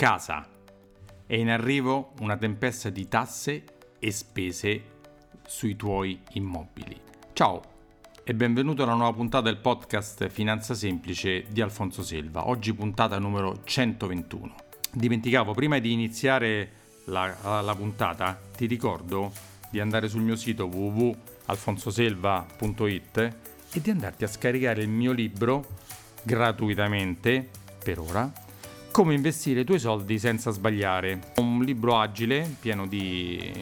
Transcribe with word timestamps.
casa. 0.00 0.48
È 1.26 1.34
in 1.34 1.50
arrivo 1.50 2.14
una 2.20 2.38
tempesta 2.38 2.88
di 2.88 3.06
tasse 3.06 3.64
e 3.98 4.10
spese 4.10 4.82
sui 5.46 5.76
tuoi 5.76 6.18
immobili. 6.32 6.98
Ciao 7.34 7.60
e 8.24 8.32
benvenuto 8.32 8.82
alla 8.82 8.94
nuova 8.94 9.12
puntata 9.12 9.44
del 9.44 9.58
podcast 9.58 10.28
Finanza 10.28 10.72
Semplice 10.72 11.44
di 11.50 11.60
Alfonso 11.60 12.02
Selva. 12.02 12.48
Oggi 12.48 12.72
puntata 12.72 13.18
numero 13.18 13.60
121. 13.62 14.54
Dimenticavo, 14.90 15.52
prima 15.52 15.78
di 15.78 15.92
iniziare 15.92 16.70
la, 17.04 17.60
la, 17.60 17.74
puntata, 17.74 18.40
ti 18.56 18.64
ricordo 18.64 19.30
di 19.68 19.80
andare 19.80 20.08
sul 20.08 20.22
mio 20.22 20.36
sito 20.36 20.64
www.alfonsoselva.it 20.64 23.36
e 23.70 23.80
di 23.82 23.90
andarti 23.90 24.24
a 24.24 24.28
scaricare 24.28 24.80
il 24.80 24.88
mio 24.88 25.12
libro 25.12 25.66
gratuitamente 26.22 27.50
per 27.84 27.98
ora 27.98 28.48
come 28.90 29.14
investire 29.14 29.60
i 29.60 29.64
tuoi 29.64 29.78
soldi 29.78 30.18
senza 30.18 30.50
sbagliare. 30.50 31.32
Un 31.36 31.62
libro 31.62 31.98
agile, 31.98 32.56
pieno 32.60 32.86
di, 32.86 33.52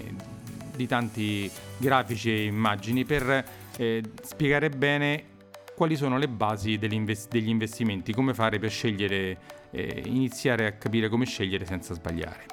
di 0.75 0.87
tanti 0.87 1.51
grafici 1.77 2.31
e 2.31 2.45
immagini 2.45 3.05
per 3.05 3.45
eh, 3.77 4.03
spiegare 4.23 4.71
bene 4.71 5.37
quali 5.77 5.97
sono 5.97 6.19
le 6.19 6.29
basi 6.29 6.79
degli, 6.79 6.95
invest- 6.95 7.31
degli 7.31 7.49
investimenti, 7.49 8.13
come 8.13 8.35
fare 8.35 8.59
per 8.59 8.71
scegliere, 8.71 9.39
eh, 9.71 10.03
iniziare 10.07 10.67
a 10.67 10.73
capire 10.73 11.09
come 11.09 11.25
scegliere 11.25 11.65
senza 11.65 11.95
sbagliare. 11.95 12.47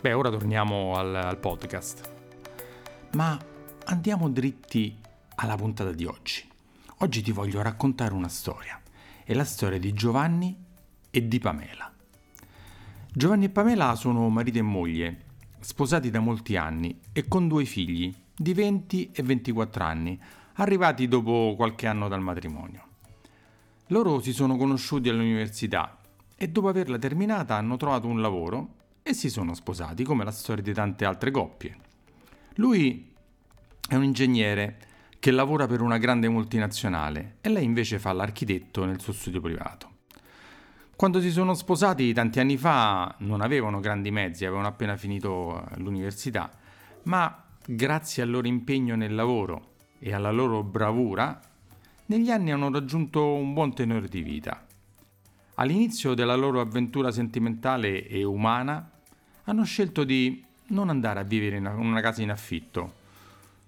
Beh, 0.00 0.12
ora 0.12 0.30
torniamo 0.30 0.96
al, 0.96 1.14
al 1.14 1.38
podcast. 1.38 2.10
Ma 3.12 3.38
andiamo 3.84 4.28
dritti 4.28 4.96
alla 5.36 5.56
puntata 5.56 5.92
di 5.92 6.04
oggi. 6.04 6.46
Oggi 6.98 7.22
ti 7.22 7.30
voglio 7.30 7.62
raccontare 7.62 8.12
una 8.12 8.28
storia. 8.28 8.80
È 9.22 9.34
la 9.34 9.44
storia 9.44 9.78
di 9.78 9.92
Giovanni 9.92 10.66
e 11.10 11.28
di 11.28 11.38
Pamela. 11.38 11.92
Giovanni 13.12 13.46
e 13.46 13.50
Pamela 13.50 13.94
sono 13.94 14.28
marito 14.28 14.58
e 14.58 14.62
moglie, 14.62 15.22
sposati 15.60 16.10
da 16.10 16.20
molti 16.20 16.56
anni 16.56 17.00
e 17.12 17.26
con 17.26 17.48
due 17.48 17.64
figli 17.64 18.14
di 18.36 18.54
20 18.54 19.10
e 19.12 19.22
24 19.22 19.84
anni, 19.84 20.20
arrivati 20.54 21.08
dopo 21.08 21.54
qualche 21.56 21.86
anno 21.86 22.08
dal 22.08 22.20
matrimonio. 22.20 22.86
Loro 23.88 24.20
si 24.20 24.32
sono 24.32 24.56
conosciuti 24.56 25.08
all'università 25.08 25.98
e 26.36 26.48
dopo 26.48 26.68
averla 26.68 26.98
terminata 26.98 27.56
hanno 27.56 27.76
trovato 27.76 28.06
un 28.06 28.20
lavoro 28.20 28.74
e 29.02 29.14
si 29.14 29.30
sono 29.30 29.54
sposati, 29.54 30.04
come 30.04 30.24
la 30.24 30.30
storia 30.30 30.62
di 30.62 30.72
tante 30.72 31.04
altre 31.04 31.30
coppie. 31.30 31.76
Lui 32.56 33.12
è 33.88 33.94
un 33.94 34.04
ingegnere 34.04 34.78
che 35.18 35.30
lavora 35.30 35.66
per 35.66 35.80
una 35.80 35.98
grande 35.98 36.28
multinazionale 36.28 37.38
e 37.40 37.48
lei 37.48 37.64
invece 37.64 37.98
fa 37.98 38.12
l'architetto 38.12 38.84
nel 38.84 39.00
suo 39.00 39.12
studio 39.12 39.40
privato. 39.40 39.96
Quando 40.98 41.20
si 41.20 41.30
sono 41.30 41.54
sposati 41.54 42.12
tanti 42.12 42.40
anni 42.40 42.56
fa 42.56 43.14
non 43.18 43.40
avevano 43.40 43.78
grandi 43.78 44.10
mezzi, 44.10 44.44
avevano 44.44 44.66
appena 44.66 44.96
finito 44.96 45.64
eh, 45.64 45.78
l'università, 45.78 46.50
ma 47.04 47.44
grazie 47.64 48.24
al 48.24 48.30
loro 48.30 48.48
impegno 48.48 48.96
nel 48.96 49.14
lavoro 49.14 49.74
e 50.00 50.12
alla 50.12 50.32
loro 50.32 50.64
bravura, 50.64 51.40
negli 52.06 52.32
anni 52.32 52.50
hanno 52.50 52.68
raggiunto 52.72 53.32
un 53.32 53.54
buon 53.54 53.74
tenore 53.76 54.08
di 54.08 54.22
vita. 54.22 54.66
All'inizio 55.54 56.14
della 56.14 56.34
loro 56.34 56.60
avventura 56.60 57.12
sentimentale 57.12 58.04
e 58.04 58.24
umana 58.24 58.90
hanno 59.44 59.62
scelto 59.62 60.02
di 60.02 60.44
non 60.70 60.88
andare 60.88 61.20
a 61.20 61.22
vivere 61.22 61.58
in 61.58 61.66
una 61.66 62.00
casa 62.00 62.22
in 62.22 62.32
affitto, 62.32 62.94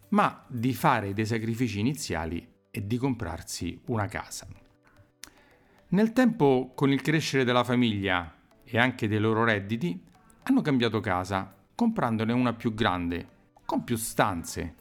ma 0.09 0.43
di 0.49 0.75
fare 0.75 1.15
dei 1.15 1.27
sacrifici 1.27 1.79
iniziali 1.79 2.45
e 2.73 2.85
di 2.85 2.97
comprarsi 2.97 3.81
una 3.87 4.07
casa. 4.07 4.49
Nel 5.93 6.13
tempo, 6.13 6.71
con 6.77 6.93
il 6.93 7.03
crescere 7.03 7.43
della 7.43 7.65
famiglia 7.65 8.33
e 8.63 8.79
anche 8.79 9.09
dei 9.09 9.19
loro 9.19 9.43
redditi, 9.43 10.01
hanno 10.45 10.61
cambiato 10.61 11.01
casa, 11.01 11.53
comprandone 11.75 12.33
una 12.33 12.53
più 12.53 12.75
grande, 12.75 13.27
con 13.65 13.83
più 13.83 13.97
stanze, 13.97 14.73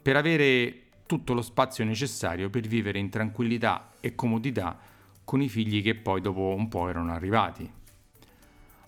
per 0.00 0.14
avere 0.14 0.82
tutto 1.06 1.34
lo 1.34 1.42
spazio 1.42 1.84
necessario 1.84 2.50
per 2.50 2.68
vivere 2.68 3.00
in 3.00 3.10
tranquillità 3.10 3.94
e 3.98 4.14
comodità 4.14 4.78
con 5.24 5.42
i 5.42 5.48
figli 5.48 5.82
che 5.82 5.96
poi 5.96 6.20
dopo 6.20 6.54
un 6.56 6.68
po' 6.68 6.88
erano 6.88 7.12
arrivati. 7.12 7.68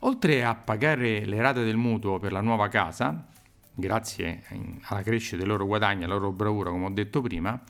Oltre 0.00 0.44
a 0.44 0.54
pagare 0.54 1.25
le 1.25 1.41
rate 1.41 1.65
del 1.65 1.77
mutuo 1.77 2.21
per 2.21 2.31
la 2.31 2.43
nuova 2.43 2.69
casa, 2.69 3.27
grazie 3.75 4.44
alla 4.83 5.03
crescita 5.03 5.38
dei 5.38 5.47
loro 5.47 5.66
guadagni 5.66 6.03
e 6.03 6.04
alla 6.04 6.15
loro 6.15 6.31
bravura, 6.31 6.71
come 6.71 6.84
ho 6.84 6.91
detto 6.91 7.21
prima, 7.21 7.60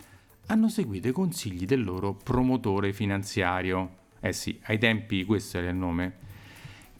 hanno 0.47 0.69
seguito 0.69 1.09
i 1.09 1.13
consigli 1.13 1.65
del 1.65 1.83
loro 1.83 2.15
promotore 2.15 2.93
finanziario. 2.93 4.05
Eh 4.21 4.33
sì, 4.33 4.59
ai 4.65 4.79
tempi 4.79 5.25
questo 5.25 5.59
era 5.59 5.71
il 5.71 5.77
nome. 5.77 6.25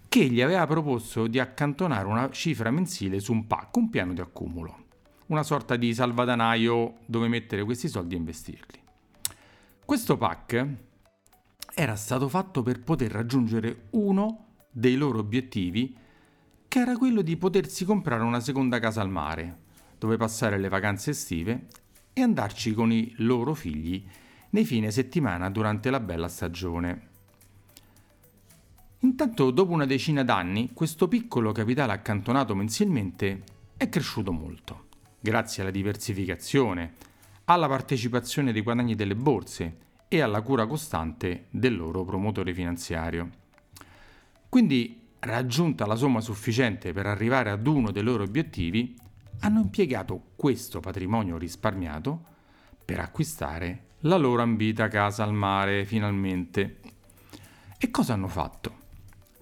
Che 0.09 0.25
gli 0.27 0.41
aveva 0.41 0.67
proposto 0.67 1.27
di 1.27 1.39
accantonare 1.39 2.07
una 2.07 2.31
cifra 2.31 2.71
mensile 2.71 3.21
su 3.21 3.33
un 3.33 3.47
PAC, 3.47 3.77
un 3.77 3.91
piano 3.91 4.13
di 4.13 4.21
accumulo. 4.21 4.85
Una 5.27 5.43
sorta 5.43 5.77
di 5.77 5.93
salvadanaio 5.93 6.99
dove 7.07 7.29
mettere 7.29 7.65
questi 7.65 7.89
soldi 7.89 8.15
e 8.15 8.19
investirli. 8.19 8.81
Questo 9.85 10.17
PAC 10.17 10.67
era 11.75 11.97
stato 11.97 12.29
fatto 12.29 12.63
per 12.63 12.81
poter 12.81 13.11
raggiungere 13.11 13.89
uno 13.91 14.47
dei 14.71 14.97
loro 14.97 15.19
obiettivi, 15.19 15.97
che 16.69 16.79
era 16.79 16.97
quello 16.97 17.23
di 17.23 17.37
potersi 17.37 17.85
comprare 17.85 18.23
una 18.23 18.41
seconda 18.41 18.79
casa 18.79 19.01
al 19.01 19.11
mare, 19.11 19.59
dove 19.99 20.17
passare 20.17 20.59
le 20.59 20.69
vacanze 20.69 21.11
estive 21.11 21.67
e 22.19 22.23
andarci 22.23 22.73
con 22.73 22.91
i 22.93 23.13
loro 23.17 23.53
figli 23.53 24.03
nei 24.51 24.65
fine 24.65 24.91
settimana 24.91 25.51
durante 25.51 25.91
la 25.91 26.01
bella 26.01 26.29
stagione. 26.29 27.09
Intanto, 29.01 29.51
dopo 29.51 29.73
una 29.73 29.85
decina 29.85 30.25
d'anni, 30.25 30.71
questo 30.73 31.09
piccolo 31.09 31.53
capitale 31.53 31.93
accantonato 31.93 32.55
mensilmente 32.55 33.43
è 33.77 33.91
cresciuto 33.91 34.33
molto, 34.33 34.87
grazie 35.21 35.61
alla 35.61 35.71
diversificazione, 35.71 36.95
alla 37.45 37.69
partecipazione 37.69 38.51
dei 38.51 38.63
guadagni 38.63 38.95
delle 38.95 39.15
borse 39.15 39.77
e 40.09 40.23
alla 40.23 40.41
cura 40.41 40.67
costante 40.67 41.49
del 41.51 41.77
loro 41.77 42.03
promotore 42.03 42.55
finanziario. 42.55 43.29
Quindi, 44.49 45.03
raggiunta 45.19 45.85
la 45.85 45.97
somma 45.97 46.23
sufficiente 46.23 46.95
per 46.95 47.05
arrivare 47.05 47.51
ad 47.51 47.67
uno 47.67 47.91
dei 47.91 48.03
loro 48.03 48.23
obiettivi, 48.23 48.97
hanno 49.41 49.61
impiegato 49.61 50.33
questo 50.37 50.81
patrimonio 50.81 51.37
risparmiato 51.37 52.35
per 52.85 53.01
acquistare 53.01 53.85
la 54.01 54.17
loro 54.17 54.43
ambita 54.43 54.89
casa 54.89 55.25
al 55.25 55.33
mare 55.33 55.85
finalmente. 55.85 56.81
E 57.79 57.91
cosa 57.91 58.13
hanno 58.13 58.29
fatto? 58.29 58.85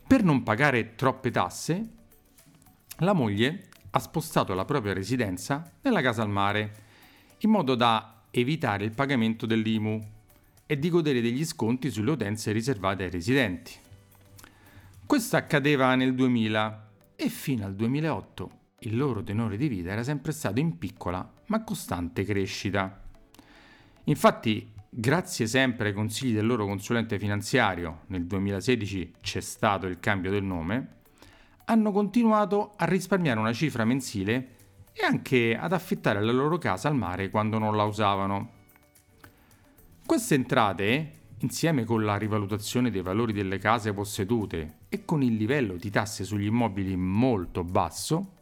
Per 0.06 0.22
non 0.22 0.42
pagare 0.42 0.94
troppe 0.94 1.30
tasse, 1.30 1.88
la 2.98 3.12
moglie 3.12 3.68
ha 3.90 3.98
spostato 3.98 4.54
la 4.54 4.64
propria 4.64 4.92
residenza 4.92 5.70
nella 5.82 6.00
casa 6.00 6.22
al 6.22 6.30
mare, 6.30 6.82
in 7.38 7.50
modo 7.50 7.74
da 7.74 8.22
evitare 8.30 8.84
il 8.84 8.92
pagamento 8.92 9.46
dell'IMU 9.46 10.00
e 10.66 10.78
di 10.78 10.88
godere 10.88 11.20
degli 11.20 11.44
sconti 11.44 11.90
sulle 11.90 12.10
utenze 12.12 12.52
riservate 12.52 13.04
ai 13.04 13.10
residenti. 13.10 13.72
Questo 15.06 15.36
accadeva 15.36 15.94
nel 15.94 16.14
2000 16.14 16.88
e 17.16 17.28
fino 17.28 17.64
al 17.64 17.74
2008 17.74 18.62
il 18.86 18.96
loro 18.96 19.22
tenore 19.22 19.56
di 19.56 19.68
vita 19.68 19.90
era 19.90 20.02
sempre 20.02 20.32
stato 20.32 20.60
in 20.60 20.78
piccola 20.78 21.30
ma 21.46 21.62
costante 21.62 22.24
crescita. 22.24 23.02
Infatti, 24.04 24.72
grazie 24.88 25.46
sempre 25.46 25.88
ai 25.88 25.94
consigli 25.94 26.34
del 26.34 26.46
loro 26.46 26.66
consulente 26.66 27.18
finanziario, 27.18 28.02
nel 28.06 28.26
2016 28.26 29.14
c'è 29.20 29.40
stato 29.40 29.86
il 29.86 30.00
cambio 30.00 30.30
del 30.30 30.42
nome, 30.42 30.88
hanno 31.66 31.92
continuato 31.92 32.72
a 32.76 32.84
risparmiare 32.84 33.40
una 33.40 33.52
cifra 33.52 33.84
mensile 33.84 34.52
e 34.92 35.04
anche 35.04 35.56
ad 35.56 35.72
affittare 35.72 36.22
la 36.22 36.32
loro 36.32 36.58
casa 36.58 36.88
al 36.88 36.94
mare 36.94 37.30
quando 37.30 37.58
non 37.58 37.76
la 37.76 37.84
usavano. 37.84 38.50
Queste 40.04 40.34
entrate, 40.34 41.12
insieme 41.38 41.84
con 41.84 42.04
la 42.04 42.16
rivalutazione 42.16 42.90
dei 42.90 43.00
valori 43.00 43.32
delle 43.32 43.58
case 43.58 43.94
possedute 43.94 44.80
e 44.88 45.04
con 45.04 45.22
il 45.22 45.34
livello 45.34 45.76
di 45.76 45.90
tasse 45.90 46.24
sugli 46.24 46.46
immobili 46.46 46.94
molto 46.94 47.64
basso, 47.64 48.33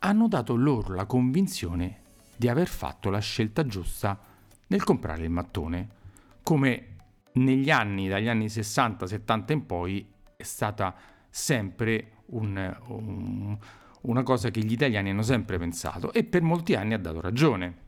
hanno 0.00 0.28
dato 0.28 0.54
loro 0.56 0.94
la 0.94 1.06
convinzione 1.06 2.00
di 2.36 2.48
aver 2.48 2.68
fatto 2.68 3.10
la 3.10 3.18
scelta 3.18 3.64
giusta 3.64 4.18
nel 4.68 4.84
comprare 4.84 5.24
il 5.24 5.30
mattone, 5.30 5.88
come 6.42 6.96
negli 7.32 7.70
anni, 7.70 8.08
dagli 8.08 8.28
anni 8.28 8.46
60-70 8.46 9.52
in 9.52 9.66
poi, 9.66 10.06
è 10.36 10.42
stata 10.42 10.94
sempre 11.30 12.22
un, 12.26 12.76
un, 12.88 13.58
una 14.02 14.22
cosa 14.22 14.50
che 14.50 14.60
gli 14.60 14.72
italiani 14.72 15.10
hanno 15.10 15.22
sempre 15.22 15.58
pensato 15.58 16.12
e 16.12 16.24
per 16.24 16.42
molti 16.42 16.74
anni 16.74 16.94
ha 16.94 16.98
dato 16.98 17.20
ragione. 17.20 17.84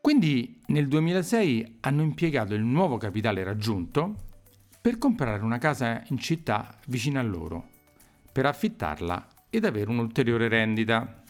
Quindi 0.00 0.60
nel 0.66 0.88
2006 0.88 1.78
hanno 1.80 2.02
impiegato 2.02 2.54
il 2.54 2.62
nuovo 2.62 2.96
capitale 2.96 3.44
raggiunto 3.44 4.30
per 4.80 4.98
comprare 4.98 5.44
una 5.44 5.58
casa 5.58 6.02
in 6.08 6.18
città 6.18 6.76
vicina 6.86 7.20
a 7.20 7.22
loro, 7.22 7.68
per 8.32 8.46
affittarla 8.46 9.28
ed 9.54 9.66
avere 9.66 9.90
un'ulteriore 9.90 10.48
rendita. 10.48 11.22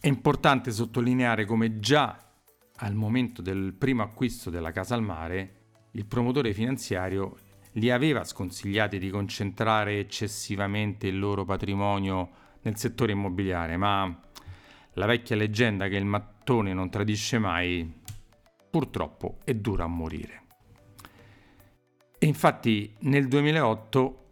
È 0.00 0.06
importante 0.06 0.70
sottolineare 0.70 1.44
come 1.44 1.80
già 1.80 2.32
al 2.76 2.94
momento 2.94 3.42
del 3.42 3.74
primo 3.74 4.02
acquisto 4.02 4.48
della 4.48 4.72
casa 4.72 4.94
al 4.94 5.02
mare 5.02 5.56
il 5.90 6.06
promotore 6.06 6.54
finanziario 6.54 7.36
li 7.72 7.90
aveva 7.90 8.24
sconsigliati 8.24 8.98
di 8.98 9.10
concentrare 9.10 9.98
eccessivamente 9.98 11.08
il 11.08 11.18
loro 11.18 11.44
patrimonio 11.44 12.30
nel 12.62 12.78
settore 12.78 13.12
immobiliare, 13.12 13.76
ma 13.76 14.18
la 14.94 15.06
vecchia 15.06 15.36
leggenda 15.36 15.88
che 15.88 15.96
il 15.96 16.06
mattone 16.06 16.72
non 16.72 16.88
tradisce 16.88 17.38
mai 17.38 18.00
purtroppo 18.70 19.40
è 19.44 19.52
dura 19.52 19.84
a 19.84 19.88
morire. 19.88 20.42
E 22.18 22.26
infatti 22.26 22.94
nel 23.00 23.28
2008 23.28 24.27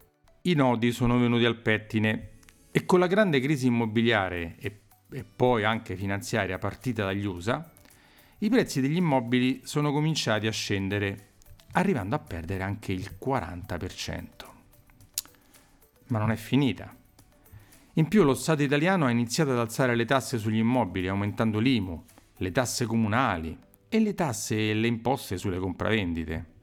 i 0.47 0.55
nodi 0.55 0.93
sono 0.93 1.19
venuti 1.19 1.45
al 1.45 1.57
pettine 1.57 2.31
e 2.71 2.85
con 2.85 3.01
la 3.01 3.09
grande 3.09 3.41
crisi 3.41 3.67
immobiliare 3.67 4.57
e, 4.61 4.81
e 5.11 5.25
poi 5.25 5.65
anche 5.65 5.97
finanziaria 5.97 6.59
partita 6.59 7.05
dagli 7.05 7.25
USA, 7.25 7.69
i 8.39 8.49
prezzi 8.49 8.81
degli 8.81 8.97
immobili 8.97 9.63
sono 9.65 9.91
cominciati 9.91 10.47
a 10.47 10.53
scendere, 10.53 11.31
arrivando 11.73 12.15
a 12.15 12.21
perdere 12.21 12.63
anche 12.63 12.93
il 12.93 13.17
40%. 13.21 14.25
Ma 16.09 16.19
non 16.19 16.31
è 16.31 16.37
finita. 16.37 16.95
In 17.95 18.07
più 18.07 18.23
lo 18.23 18.35
Stato 18.35 18.63
italiano 18.63 19.07
ha 19.07 19.11
iniziato 19.11 19.51
ad 19.51 19.59
alzare 19.59 19.97
le 19.97 20.05
tasse 20.05 20.39
sugli 20.39 20.59
immobili, 20.59 21.09
aumentando 21.09 21.59
l'IMU, 21.59 22.05
le 22.37 22.53
tasse 22.53 22.85
comunali 22.85 23.59
e 23.89 23.99
le 23.99 24.15
tasse 24.15 24.71
e 24.71 24.75
le 24.75 24.87
imposte 24.87 25.39
sulle 25.39 25.59
compravendite. 25.59 26.55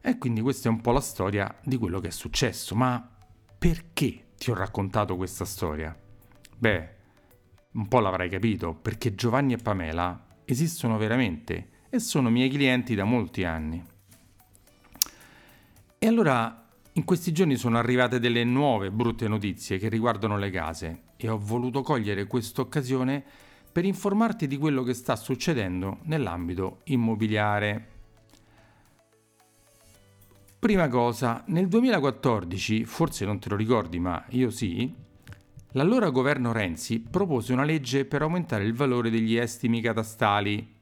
E 0.00 0.18
quindi 0.18 0.40
questa 0.40 0.68
è 0.68 0.72
un 0.72 0.80
po' 0.80 0.92
la 0.92 1.00
storia 1.00 1.54
di 1.62 1.76
quello 1.76 2.00
che 2.00 2.08
è 2.08 2.12
successo. 2.12 2.74
Ma 2.74 3.16
perché 3.58 4.28
ti 4.36 4.50
ho 4.50 4.54
raccontato 4.54 5.16
questa 5.16 5.44
storia? 5.44 5.96
Beh, 6.56 6.96
un 7.72 7.88
po' 7.88 8.00
l'avrai 8.00 8.28
capito, 8.28 8.74
perché 8.74 9.14
Giovanni 9.14 9.52
e 9.52 9.58
Pamela 9.58 10.26
esistono 10.44 10.96
veramente 10.96 11.70
e 11.90 11.98
sono 11.98 12.30
miei 12.30 12.48
clienti 12.48 12.94
da 12.94 13.04
molti 13.04 13.44
anni. 13.44 13.82
E 15.98 16.06
allora 16.06 16.66
in 16.92 17.04
questi 17.04 17.32
giorni 17.32 17.56
sono 17.56 17.78
arrivate 17.78 18.18
delle 18.18 18.44
nuove 18.44 18.90
brutte 18.90 19.28
notizie 19.28 19.78
che 19.78 19.88
riguardano 19.88 20.36
le 20.36 20.50
case 20.50 21.02
e 21.16 21.28
ho 21.28 21.38
voluto 21.38 21.82
cogliere 21.82 22.26
questa 22.26 22.60
occasione 22.60 23.22
per 23.70 23.84
informarti 23.84 24.46
di 24.46 24.56
quello 24.56 24.82
che 24.82 24.94
sta 24.94 25.14
succedendo 25.14 25.98
nell'ambito 26.04 26.80
immobiliare. 26.84 27.97
Prima 30.60 30.88
cosa, 30.88 31.44
nel 31.46 31.68
2014, 31.68 32.84
forse 32.84 33.24
non 33.24 33.38
te 33.38 33.48
lo 33.48 33.54
ricordi 33.54 34.00
ma 34.00 34.24
io 34.30 34.50
sì, 34.50 34.92
l'allora 35.72 36.10
governo 36.10 36.50
Renzi 36.50 36.98
propose 36.98 37.52
una 37.52 37.62
legge 37.62 38.04
per 38.04 38.22
aumentare 38.22 38.64
il 38.64 38.74
valore 38.74 39.08
degli 39.08 39.36
estimi 39.36 39.80
catastali 39.80 40.74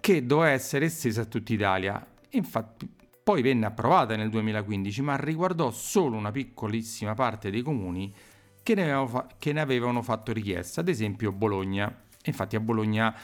che 0.00 0.26
doveva 0.26 0.50
essere 0.50 0.86
estesa 0.86 1.20
a 1.20 1.26
tutta 1.26 1.52
Italia. 1.52 2.04
Infatti 2.30 2.90
poi 3.22 3.42
venne 3.42 3.66
approvata 3.66 4.16
nel 4.16 4.28
2015, 4.28 5.02
ma 5.02 5.14
riguardò 5.14 5.70
solo 5.70 6.16
una 6.16 6.32
piccolissima 6.32 7.14
parte 7.14 7.52
dei 7.52 7.62
comuni 7.62 8.12
che 8.60 8.74
ne, 8.74 9.06
fa- 9.06 9.28
che 9.38 9.52
ne 9.52 9.60
avevano 9.60 10.02
fatto 10.02 10.32
richiesta, 10.32 10.80
ad 10.80 10.88
esempio 10.88 11.30
Bologna. 11.30 12.02
Infatti 12.24 12.56
a 12.56 12.60
Bologna 12.60 13.14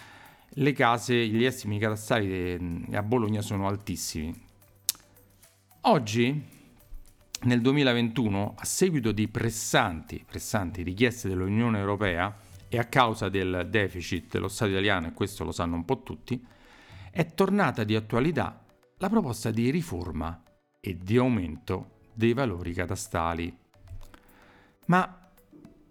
le 0.49 0.73
case, 0.75 1.27
gli 1.27 1.45
estimi 1.45 1.81
catastali 1.81 2.87
a 2.93 3.03
Bologna 3.03 3.43
sono 3.43 3.67
altissimi. 3.67 4.49
Oggi, 5.85 6.45
nel 7.45 7.63
2021, 7.63 8.55
a 8.59 8.65
seguito 8.67 9.13
di 9.13 9.29
pressanti, 9.29 10.23
pressanti 10.29 10.83
richieste 10.83 11.27
dell'Unione 11.27 11.79
Europea 11.79 12.37
e 12.69 12.79
a 12.79 12.85
causa 12.85 13.31
del 13.31 13.67
deficit 13.71 14.33
dello 14.33 14.49
Stato 14.49 14.73
italiano, 14.73 15.07
e 15.07 15.13
questo 15.15 15.43
lo 15.43 15.53
sanno 15.53 15.77
un 15.77 15.87
po' 15.87 16.03
tutti, 16.03 16.45
è 17.11 17.33
tornata 17.33 17.85
di 17.85 17.97
attualità 17.97 18.63
la 18.99 19.09
proposta 19.09 19.51
di 19.51 19.71
riforma 19.71 20.43
e 20.79 20.99
di 20.99 21.17
aumento 21.17 22.01
dei 22.13 22.35
valori 22.35 22.75
catastali. 22.75 23.57
Ma 24.87 25.31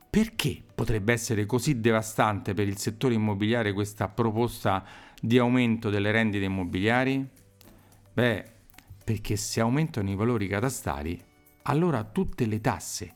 perché 0.08 0.62
potrebbe 0.76 1.14
essere 1.14 1.48
così 1.48 1.80
devastante 1.80 2.54
per 2.54 2.68
il 2.68 2.78
settore 2.78 3.16
immobiliare 3.16 3.74
questa 3.74 4.08
proposta 4.08 4.86
di 5.20 5.40
aumento 5.40 5.90
delle 5.90 6.12
rendite 6.12 6.46
immobiliari? 6.46 7.28
Beh, 8.14 8.58
perché 9.10 9.38
se 9.38 9.60
aumentano 9.60 10.12
i 10.12 10.16
valori 10.16 10.48
catastali, 10.48 11.20
allora 11.64 12.04
tutte 12.04 12.46
le 12.46 12.62
tasse 12.62 13.16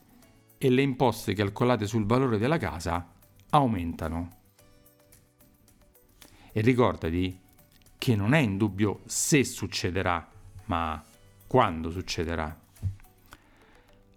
e 0.58 0.68
le 0.68 0.82
imposte 0.82 1.34
calcolate 1.34 1.86
sul 1.86 2.04
valore 2.04 2.36
della 2.36 2.58
casa 2.58 3.12
aumentano. 3.50 4.30
E 6.52 6.60
ricordati 6.62 7.38
che 7.96 8.16
non 8.16 8.34
è 8.34 8.40
in 8.40 8.56
dubbio 8.56 9.02
se 9.06 9.44
succederà, 9.44 10.28
ma 10.64 11.00
quando 11.46 11.92
succederà. 11.92 12.60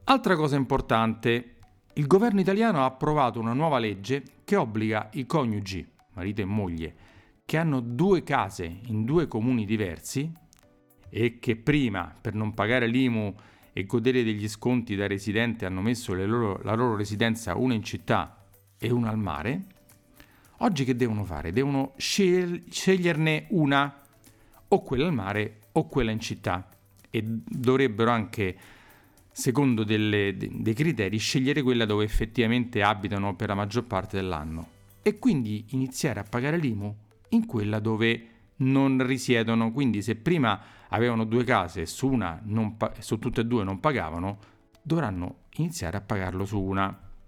Altra 0.06 0.36
cosa 0.36 0.56
importante, 0.56 1.58
il 1.94 2.08
governo 2.08 2.40
italiano 2.40 2.80
ha 2.80 2.86
approvato 2.86 3.40
una 3.40 3.54
nuova 3.54 3.78
legge 3.78 4.24
che 4.44 4.56
obbliga 4.56 5.10
i 5.14 5.28
coniugi, 5.28 5.88
marito 6.14 6.42
e 6.42 6.46
moglie, 6.46 6.96
che 7.46 7.58
hanno 7.58 7.82
due 7.82 8.24
case 8.24 8.80
in 8.88 9.06
due 9.06 9.28
comuni 9.28 9.64
diversi 9.64 10.46
e 11.10 11.40
che 11.40 11.56
prima, 11.56 12.14
per 12.20 12.34
non 12.34 12.54
pagare 12.54 12.88
l'IMU 12.88 13.34
e 13.74 13.86
godere 13.86 14.24
degli 14.24 14.48
sconti 14.48 14.96
da 14.96 15.08
residente, 15.08 15.66
hanno 15.66 15.82
messo 15.82 16.14
loro, 16.14 16.60
la 16.64 16.74
loro 16.74 16.96
residenza 16.96 17.56
una 17.56 17.74
in 17.74 17.84
città 17.84 18.46
e 18.78 18.92
una 18.92 19.10
al 19.10 19.18
mare, 19.18 19.66
Oggi 20.62 20.86
che 20.86 20.96
devono 20.96 21.24
fare? 21.24 21.52
Devono 21.52 21.94
scel- 21.98 22.64
sceglierne 22.70 23.46
una, 23.50 24.02
o 24.70 24.82
quella 24.82 25.06
al 25.06 25.14
mare 25.14 25.60
o 25.74 25.88
quella 25.88 26.10
in 26.10 26.20
città. 26.20 26.68
E 27.12 27.24
dovrebbero 27.24 28.10
anche, 28.10 28.58
secondo 29.32 29.84
delle, 29.84 30.36
de- 30.36 30.50
dei 30.52 30.74
criteri, 30.74 31.18
scegliere 31.18 31.62
quella 31.62 31.86
dove 31.86 32.04
effettivamente 32.04 32.82
abitano 32.82 33.36
per 33.36 33.50
la 33.50 33.54
maggior 33.54 33.84
parte 33.84 34.18
dell'anno. 34.18 34.70
E 35.04 35.20
quindi 35.20 35.66
iniziare 35.70 36.20
a 36.22 36.26
pagare 36.28 36.58
l'IMU 36.58 36.96
in 37.30 37.46
quella 37.46 37.80
dove 37.80 38.28
non 38.58 39.06
risiedono. 39.06 39.72
Quindi 39.72 40.02
se 40.02 40.16
prima 40.16 40.60
avevano 40.90 41.26
due 41.26 41.44
case 41.44 41.82
e 41.82 41.86
su, 41.86 42.08
una 42.08 42.42
pa- 42.78 42.94
su 43.00 43.20
tutte 43.20 43.42
e 43.42 43.46
due 43.46 43.64
non 43.64 43.80
pagavano, 43.80 44.40
dovranno 44.82 45.44
iniziare 45.58 45.98
a 45.98 46.02
pagarlo 46.02 46.46
su 46.46 46.62
una, 46.62 46.86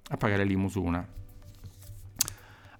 a 0.07 0.17
pagare 0.17 0.43
l'IMU 0.43 0.67
su 0.67 0.81
una. 0.81 1.07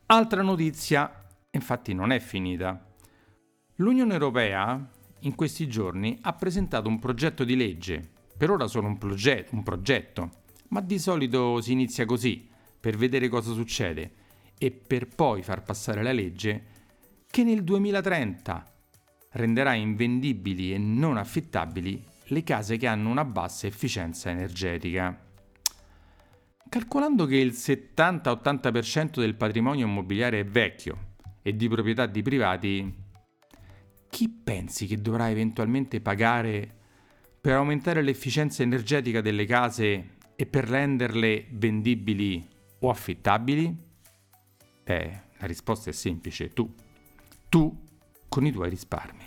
Altra 0.06 0.42
notizia, 0.42 1.26
infatti 1.52 1.94
non 1.94 2.12
è 2.12 2.20
finita. 2.20 2.86
L'Unione 3.76 4.14
Europea 4.14 4.90
in 5.20 5.36
questi 5.36 5.68
giorni 5.68 6.18
ha 6.22 6.34
presentato 6.34 6.88
un 6.88 7.00
progetto 7.00 7.44
di 7.44 7.56
legge, 7.56 8.10
per 8.38 8.50
ora 8.50 8.68
solo 8.68 8.88
un, 8.88 8.98
proge- 8.98 9.48
un 9.52 9.64
progetto, 9.64 10.32
ma 10.70 10.82
di 10.82 10.98
solito 10.98 11.62
si 11.62 11.74
inizia 11.74 12.06
così, 12.06 12.48
per 12.80 12.96
vedere 12.96 13.28
cosa 13.28 13.54
succede 13.54 14.14
e 14.58 14.72
per 14.72 15.08
poi 15.08 15.42
far 15.44 15.64
passare 15.64 16.04
la 16.04 16.12
legge 16.12 16.78
che 17.32 17.44
nel 17.44 17.64
2030 17.64 18.74
renderà 19.32 19.74
invendibili 19.74 20.74
e 20.74 20.78
non 20.78 21.18
affittabili 21.18 22.04
le 22.26 22.44
case 22.44 22.78
che 22.78 22.88
hanno 22.88 23.10
una 23.10 23.26
bassa 23.26 23.68
efficienza 23.68 24.30
energetica. 24.30 25.28
Calcolando 26.68 27.26
che 27.26 27.38
il 27.38 27.52
70-80% 27.52 29.20
del 29.20 29.36
patrimonio 29.36 29.86
immobiliare 29.86 30.40
è 30.40 30.46
vecchio 30.46 31.08
e 31.42 31.56
di 31.56 31.68
proprietà 31.68 32.06
di 32.06 32.22
privati, 32.22 32.96
chi 34.10 34.30
pensi 34.30 34.88
che 34.88 35.02
dovrà 35.02 35.30
eventualmente 35.30 36.02
pagare 36.02 36.78
per 37.40 37.54
aumentare 37.54 38.02
l'efficienza 38.02 38.64
energetica 38.64 39.22
delle 39.22 39.46
case 39.46 40.18
e 40.36 40.46
per 40.46 40.66
renderle 40.66 41.48
vendibili 41.52 42.48
o 42.80 42.90
affittabili? 42.90 43.76
Eh, 44.84 45.22
la 45.38 45.48
risposta 45.48 45.90
è 45.90 45.94
semplice, 45.94 46.50
tu. 46.50 46.72
Tu 47.50 47.88
con 48.30 48.46
i 48.46 48.52
tuoi 48.52 48.70
risparmi. 48.70 49.26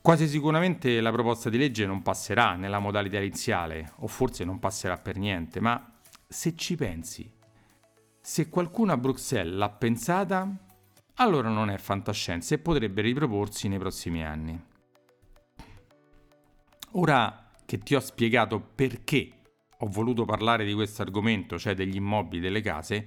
Quasi 0.00 0.26
sicuramente 0.26 0.98
la 1.02 1.12
proposta 1.12 1.50
di 1.50 1.58
legge 1.58 1.84
non 1.84 2.00
passerà 2.00 2.54
nella 2.54 2.78
modalità 2.78 3.18
iniziale, 3.18 3.92
o 3.96 4.06
forse 4.06 4.44
non 4.44 4.58
passerà 4.58 4.96
per 4.96 5.18
niente, 5.18 5.60
ma 5.60 5.98
se 6.26 6.56
ci 6.56 6.76
pensi, 6.76 7.30
se 8.18 8.48
qualcuno 8.48 8.92
a 8.92 8.96
Bruxelles 8.96 9.54
l'ha 9.54 9.68
pensata, 9.68 10.50
allora 11.16 11.50
non 11.50 11.68
è 11.68 11.76
fantascienza 11.76 12.54
e 12.54 12.58
potrebbe 12.58 13.02
riproporsi 13.02 13.68
nei 13.68 13.78
prossimi 13.78 14.24
anni. 14.24 14.58
Ora 16.92 17.50
che 17.66 17.78
ti 17.78 17.94
ho 17.94 18.00
spiegato 18.00 18.58
perché 18.58 19.32
ho 19.76 19.86
voluto 19.86 20.24
parlare 20.24 20.64
di 20.64 20.72
questo 20.72 21.02
argomento, 21.02 21.58
cioè 21.58 21.74
degli 21.74 21.96
immobili 21.96 22.40
delle 22.40 22.62
case, 22.62 23.06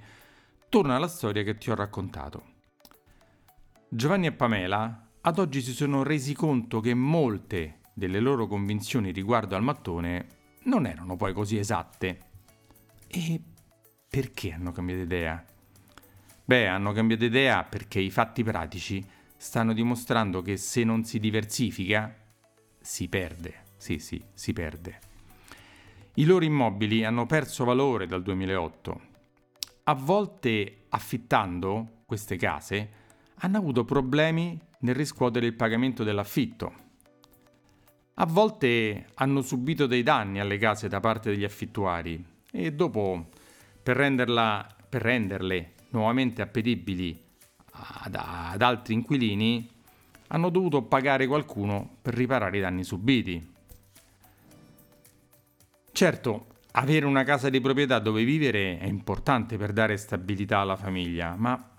torna 0.68 0.94
alla 0.94 1.08
storia 1.08 1.42
che 1.42 1.56
ti 1.56 1.72
ho 1.72 1.74
raccontato. 1.74 2.52
Giovanni 3.94 4.26
e 4.26 4.32
Pamela 4.32 5.08
ad 5.20 5.38
oggi 5.38 5.60
si 5.60 5.72
sono 5.72 6.02
resi 6.02 6.34
conto 6.34 6.80
che 6.80 6.94
molte 6.94 7.78
delle 7.92 8.18
loro 8.18 8.48
convinzioni 8.48 9.12
riguardo 9.12 9.54
al 9.54 9.62
mattone 9.62 10.26
non 10.64 10.84
erano 10.86 11.14
poi 11.14 11.32
così 11.32 11.58
esatte. 11.58 12.18
E 13.06 13.40
perché 14.08 14.50
hanno 14.50 14.72
cambiato 14.72 15.02
idea? 15.02 15.44
Beh, 16.44 16.66
hanno 16.66 16.90
cambiato 16.90 17.24
idea 17.24 17.62
perché 17.62 18.00
i 18.00 18.10
fatti 18.10 18.42
pratici 18.42 19.06
stanno 19.36 19.72
dimostrando 19.72 20.42
che 20.42 20.56
se 20.56 20.82
non 20.82 21.04
si 21.04 21.20
diversifica, 21.20 22.12
si 22.80 23.08
perde, 23.08 23.62
sì 23.76 24.00
sì, 24.00 24.20
si 24.32 24.52
perde. 24.52 24.98
I 26.14 26.24
loro 26.24 26.44
immobili 26.44 27.04
hanno 27.04 27.26
perso 27.26 27.62
valore 27.62 28.08
dal 28.08 28.24
2008. 28.24 29.00
A 29.84 29.94
volte 29.94 30.86
affittando 30.88 32.02
queste 32.04 32.34
case 32.34 33.02
hanno 33.36 33.58
avuto 33.58 33.84
problemi 33.84 34.58
nel 34.80 34.94
riscuotere 34.94 35.46
il 35.46 35.54
pagamento 35.54 36.04
dell'affitto. 36.04 36.82
A 38.14 38.26
volte 38.26 39.06
hanno 39.14 39.40
subito 39.40 39.86
dei 39.86 40.02
danni 40.02 40.38
alle 40.38 40.58
case 40.58 40.88
da 40.88 41.00
parte 41.00 41.30
degli 41.30 41.44
affittuari 41.44 42.24
e 42.52 42.72
dopo, 42.72 43.28
per, 43.82 43.96
renderla, 43.96 44.66
per 44.88 45.02
renderle 45.02 45.72
nuovamente 45.90 46.40
appetibili 46.40 47.20
ad, 47.72 48.14
ad 48.14 48.62
altri 48.62 48.94
inquilini, 48.94 49.68
hanno 50.28 50.48
dovuto 50.50 50.82
pagare 50.82 51.26
qualcuno 51.26 51.96
per 52.00 52.14
riparare 52.14 52.58
i 52.58 52.60
danni 52.60 52.84
subiti. 52.84 53.52
Certo, 55.90 56.46
avere 56.72 57.06
una 57.06 57.24
casa 57.24 57.50
di 57.50 57.60
proprietà 57.60 57.98
dove 57.98 58.24
vivere 58.24 58.78
è 58.78 58.86
importante 58.86 59.56
per 59.56 59.72
dare 59.72 59.96
stabilità 59.96 60.58
alla 60.58 60.76
famiglia, 60.76 61.34
ma 61.36 61.73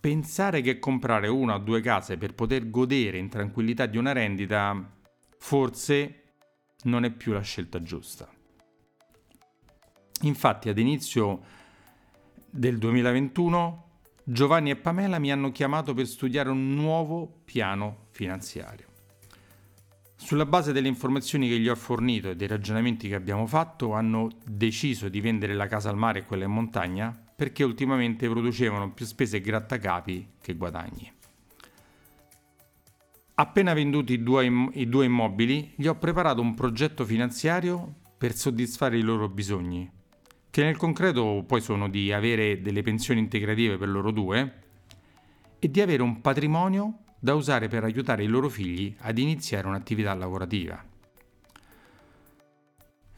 pensare 0.00 0.60
che 0.60 0.78
comprare 0.78 1.28
una 1.28 1.54
o 1.54 1.58
due 1.58 1.80
case 1.80 2.16
per 2.16 2.34
poter 2.34 2.70
godere 2.70 3.18
in 3.18 3.28
tranquillità 3.28 3.86
di 3.86 3.98
una 3.98 4.12
rendita 4.12 4.94
forse 5.38 6.22
non 6.84 7.04
è 7.04 7.10
più 7.10 7.32
la 7.32 7.40
scelta 7.40 7.82
giusta. 7.82 8.28
Infatti 10.22 10.68
ad 10.68 10.78
inizio 10.78 11.42
del 12.48 12.78
2021 12.78 13.84
Giovanni 14.24 14.70
e 14.70 14.76
Pamela 14.76 15.18
mi 15.18 15.30
hanno 15.30 15.52
chiamato 15.52 15.94
per 15.94 16.06
studiare 16.06 16.48
un 16.48 16.74
nuovo 16.74 17.42
piano 17.44 18.06
finanziario. 18.10 18.86
Sulla 20.16 20.46
base 20.46 20.72
delle 20.72 20.88
informazioni 20.88 21.48
che 21.48 21.58
gli 21.58 21.68
ho 21.68 21.76
fornito 21.76 22.30
e 22.30 22.36
dei 22.36 22.48
ragionamenti 22.48 23.08
che 23.08 23.14
abbiamo 23.14 23.46
fatto, 23.46 23.92
hanno 23.92 24.30
deciso 24.44 25.08
di 25.08 25.20
vendere 25.20 25.54
la 25.54 25.68
casa 25.68 25.90
al 25.90 25.96
mare 25.96 26.20
e 26.20 26.24
quella 26.24 26.44
in 26.44 26.50
montagna 26.50 27.25
perché 27.36 27.62
ultimamente 27.62 28.28
producevano 28.28 28.92
più 28.92 29.06
spese 29.06 29.40
grattacapi 29.40 30.30
che 30.40 30.54
guadagni. 30.54 31.12
Appena 33.34 33.74
venduti 33.74 34.14
i 34.14 34.22
due, 34.22 34.50
i 34.72 34.88
due 34.88 35.04
immobili, 35.04 35.74
gli 35.76 35.86
ho 35.86 35.96
preparato 35.96 36.40
un 36.40 36.54
progetto 36.54 37.04
finanziario 37.04 37.94
per 38.16 38.34
soddisfare 38.34 38.96
i 38.96 39.02
loro 39.02 39.28
bisogni 39.28 39.92
che 40.56 40.62
nel 40.62 40.78
concreto 40.78 41.44
poi 41.46 41.60
sono 41.60 41.86
di 41.86 42.10
avere 42.14 42.62
delle 42.62 42.80
pensioni 42.80 43.20
integrative 43.20 43.76
per 43.76 43.90
loro 43.90 44.10
due 44.10 44.62
e 45.58 45.70
di 45.70 45.82
avere 45.82 46.02
un 46.02 46.22
patrimonio 46.22 47.00
da 47.18 47.34
usare 47.34 47.68
per 47.68 47.84
aiutare 47.84 48.24
i 48.24 48.26
loro 48.26 48.48
figli 48.48 48.96
ad 49.00 49.18
iniziare 49.18 49.66
un'attività 49.66 50.14
lavorativa. 50.14 50.82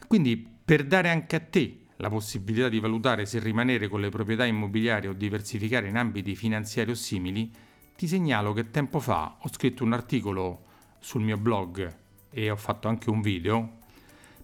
Quindi 0.05 0.35
per 0.65 0.83
dare 0.83 1.09
anche 1.09 1.37
a 1.37 1.39
te 1.39 1.85
la 2.01 2.09
possibilità 2.09 2.69
di 2.69 2.79
valutare 2.79 3.25
se 3.25 3.39
rimanere 3.39 3.87
con 3.87 3.99
le 3.99 4.09
proprietà 4.09 4.45
immobiliari 4.45 5.07
o 5.07 5.13
diversificare 5.13 5.87
in 5.87 5.97
ambiti 5.97 6.35
finanziari 6.35 6.91
o 6.91 6.95
simili, 6.95 7.51
ti 7.95 8.07
segnalo 8.07 8.53
che 8.53 8.71
tempo 8.71 8.99
fa 8.99 9.37
ho 9.41 9.49
scritto 9.49 9.83
un 9.83 9.91
articolo 9.91 10.63
sul 10.99 11.21
mio 11.21 11.37
blog 11.37 11.97
e 12.29 12.49
ho 12.49 12.55
fatto 12.55 12.87
anche 12.87 13.09
un 13.09 13.21
video 13.21 13.77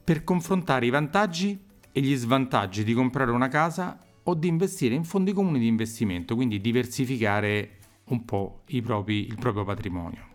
per 0.03 0.24
confrontare 0.24 0.85
i 0.85 0.89
vantaggi 0.89 1.57
e 1.91 2.01
gli 2.01 2.15
svantaggi 2.15 2.83
di 2.83 2.93
comprare 2.93 3.31
una 3.31 3.47
casa 3.47 3.97
o 4.24 4.33
di 4.33 4.47
investire 4.47 4.93
in 4.93 5.05
fondi 5.05 5.31
comuni 5.31 5.59
di 5.59 5.67
investimento, 5.67 6.35
quindi 6.35 6.59
diversificare 6.59 7.77
un 8.05 8.25
po' 8.25 8.63
propri, 8.83 9.25
il 9.27 9.38
proprio 9.39 9.63
patrimonio. 9.63 10.33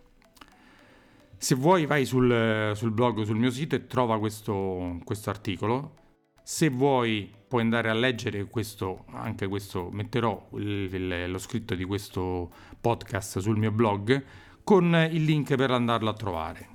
Se 1.37 1.55
vuoi 1.55 1.85
vai 1.85 2.05
sul, 2.05 2.71
sul 2.75 2.91
blog, 2.91 3.21
sul 3.23 3.37
mio 3.37 3.51
sito 3.51 3.75
e 3.75 3.85
trova 3.85 4.17
questo, 4.19 4.99
questo, 5.03 5.29
articolo. 5.29 5.95
Se 6.43 6.69
vuoi 6.69 7.39
puoi 7.51 7.63
andare 7.63 7.89
a 7.89 7.93
leggere 7.93 8.45
questo, 8.45 9.03
anche 9.11 9.45
questo, 9.47 9.89
metterò 9.91 10.47
il, 10.53 10.87
il, 10.93 11.29
lo 11.29 11.37
scritto 11.37 11.75
di 11.75 11.83
questo 11.83 12.49
podcast 12.79 13.39
sul 13.39 13.57
mio 13.57 13.71
blog 13.71 14.23
con 14.63 14.95
il 15.11 15.25
link 15.25 15.55
per 15.55 15.71
andarlo 15.71 16.09
a 16.09 16.13
trovare. 16.13 16.69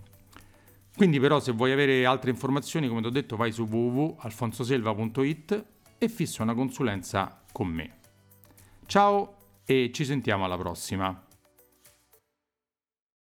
Quindi 0.95 1.19
però 1.19 1.41
se 1.41 1.53
vuoi 1.53 1.73
avere 1.73 2.05
altre 2.05 2.29
informazioni, 2.29 2.89
come 2.89 3.01
ti 3.01 3.07
ho 3.07 3.11
detto, 3.11 3.37
vai 3.37 3.53
su 3.53 3.63
www.alfonsoselva.it 3.63 5.65
e 5.97 6.09
fissa 6.11 6.43
una 6.43 6.53
consulenza 6.53 7.41
con 7.51 7.69
me. 7.69 8.01
Ciao 8.85 9.37
e 9.65 9.91
ci 9.95 10.05
sentiamo 10.05 10.45
alla 10.45 10.59
prossima. 10.59 11.26